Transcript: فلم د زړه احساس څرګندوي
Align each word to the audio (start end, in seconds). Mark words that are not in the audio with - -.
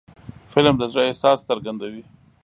فلم 0.53 0.75
د 0.79 0.83
زړه 0.91 1.03
احساس 1.07 1.39
څرګندوي 1.49 2.03